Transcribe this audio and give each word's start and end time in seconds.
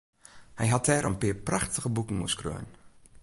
Hy 0.59 0.67
hat 0.71 0.85
dêr 0.87 1.07
in 1.09 1.19
pear 1.21 1.37
prachtige 1.47 1.89
boeken 1.95 2.21
oer 2.23 2.31
skreaun. 2.33 2.67